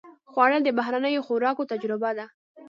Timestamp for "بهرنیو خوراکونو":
0.77-1.69